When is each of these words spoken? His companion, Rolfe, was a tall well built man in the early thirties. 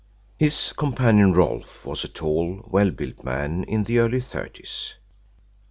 His 0.39 0.73
companion, 0.73 1.31
Rolfe, 1.33 1.85
was 1.85 2.03
a 2.03 2.07
tall 2.07 2.65
well 2.67 2.89
built 2.89 3.23
man 3.23 3.63
in 3.65 3.83
the 3.83 3.99
early 3.99 4.19
thirties. 4.19 4.95